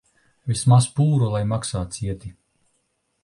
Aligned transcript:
Vismaz 0.51 0.87
pūru 0.99 1.27
lai 1.35 1.41
maksā 1.51 1.83
cieti. 1.97 2.35